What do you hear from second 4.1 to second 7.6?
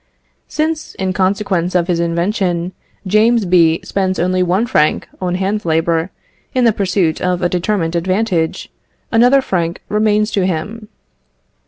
only one franc on hand labour in the pursuit of a